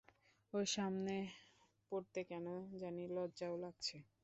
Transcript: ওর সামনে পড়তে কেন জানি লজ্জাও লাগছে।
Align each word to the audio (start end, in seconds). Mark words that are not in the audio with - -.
ওর 0.53 0.65
সামনে 0.75 1.15
পড়তে 1.91 2.21
কেন 2.29 2.45
জানি 2.81 3.03
লজ্জাও 3.15 3.55
লাগছে। 3.63 3.97